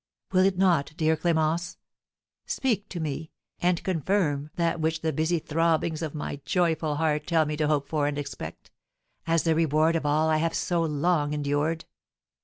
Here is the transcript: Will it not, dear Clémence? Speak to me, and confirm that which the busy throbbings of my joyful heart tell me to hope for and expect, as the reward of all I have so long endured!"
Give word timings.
Will 0.31 0.45
it 0.45 0.57
not, 0.57 0.93
dear 0.97 1.15
Clémence? 1.15 1.77
Speak 2.47 2.89
to 2.89 2.99
me, 2.99 3.29
and 3.61 3.83
confirm 3.83 4.49
that 4.55 4.81
which 4.81 5.01
the 5.01 5.13
busy 5.13 5.37
throbbings 5.37 6.01
of 6.01 6.15
my 6.15 6.41
joyful 6.43 6.95
heart 6.95 7.27
tell 7.27 7.45
me 7.45 7.55
to 7.57 7.67
hope 7.67 7.87
for 7.87 8.07
and 8.07 8.17
expect, 8.17 8.71
as 9.27 9.43
the 9.43 9.53
reward 9.53 9.95
of 9.95 10.03
all 10.03 10.27
I 10.27 10.37
have 10.37 10.55
so 10.55 10.81
long 10.81 11.33
endured!" 11.35 11.85